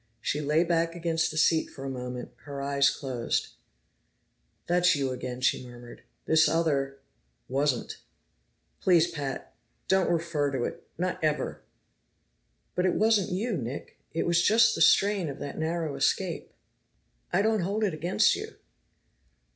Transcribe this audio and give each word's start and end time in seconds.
She 0.19 0.41
lay 0.41 0.63
back 0.63 0.95
against 0.95 1.29
the 1.29 1.37
seat 1.37 1.67
for 1.67 1.83
a 1.85 1.87
moment, 1.87 2.31
her 2.45 2.59
eyes 2.59 2.89
closed. 2.89 3.49
"That's 4.65 4.95
you 4.95 5.11
again," 5.11 5.41
she 5.41 5.63
murmured. 5.63 6.01
"This 6.25 6.49
other 6.49 6.97
wasn't." 7.47 7.97
"Please, 8.79 9.07
Pat! 9.11 9.53
Don't 9.87 10.09
refer 10.09 10.49
to 10.53 10.63
it, 10.63 10.87
not 10.97 11.23
ever." 11.23 11.61
"But 12.73 12.87
it 12.87 12.95
wasn't 12.95 13.29
you, 13.29 13.55
Nick. 13.55 13.99
It 14.11 14.25
was 14.25 14.41
just 14.41 14.73
the 14.73 14.81
strain 14.81 15.29
of 15.29 15.37
that 15.37 15.59
narrow 15.59 15.93
escape. 15.95 16.51
I 17.31 17.43
don't 17.43 17.61
hold 17.61 17.83
it 17.83 17.93
against 17.93 18.35
you." 18.35 18.55